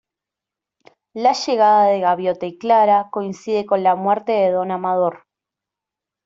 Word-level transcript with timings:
La 1.13 1.33
llegada 1.35 1.83
de 1.91 1.99
Gaviota 1.99 2.47
y 2.47 2.57
Clara 2.57 3.09
coincide 3.11 3.67
con 3.67 3.83
la 3.83 3.93
muerte 3.95 4.31
de 4.31 4.49
Don 4.49 4.71
Amador. 4.71 5.27